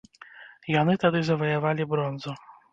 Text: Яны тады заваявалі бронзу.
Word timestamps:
Яны 0.81 0.97
тады 1.05 1.23
заваявалі 1.29 1.89
бронзу. 1.95 2.39